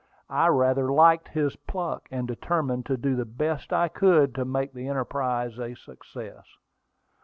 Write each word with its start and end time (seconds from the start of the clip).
I 0.31 0.47
rather 0.47 0.91
liked 0.91 1.27
his 1.27 1.55
pluck, 1.55 2.07
and 2.09 2.27
determined 2.27 2.87
to 2.87 2.97
do 2.97 3.15
the 3.15 3.23
best 3.23 3.71
I 3.71 3.87
could 3.87 4.33
to 4.33 4.45
make 4.45 4.73
the 4.73 4.87
enterprise 4.87 5.59
a 5.59 5.75
success. 5.75 6.45